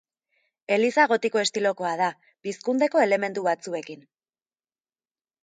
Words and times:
Eliza 0.77 1.03
gotiko 1.11 1.41
estilokoa 1.41 1.91
da, 1.99 2.07
pizkundeko 2.47 3.05
elementu 3.07 3.45
batzuekin. 3.51 4.03